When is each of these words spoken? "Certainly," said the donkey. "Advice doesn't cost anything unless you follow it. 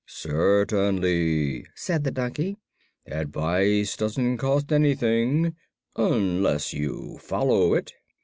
"Certainly," 0.07 1.67
said 1.75 2.03
the 2.03 2.09
donkey. 2.09 2.57
"Advice 3.05 3.95
doesn't 3.95 4.37
cost 4.39 4.71
anything 4.73 5.55
unless 5.95 6.73
you 6.73 7.19
follow 7.21 7.75
it. 7.75 7.93